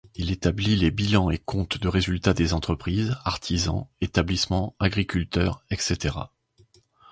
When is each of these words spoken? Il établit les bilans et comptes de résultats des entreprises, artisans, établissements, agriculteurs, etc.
Il 0.15 0.31
établit 0.31 0.75
les 0.77 0.89
bilans 0.89 1.29
et 1.29 1.37
comptes 1.37 1.77
de 1.79 1.87
résultats 1.87 2.33
des 2.33 2.55
entreprises, 2.55 3.15
artisans, 3.23 3.85
établissements, 4.01 4.75
agriculteurs, 4.79 5.63
etc. 5.69 6.15